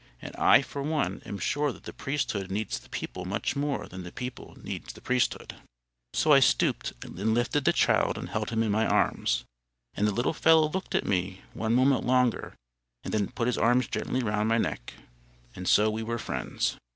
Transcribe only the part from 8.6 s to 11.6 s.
in my arms. And the little fellow looked at me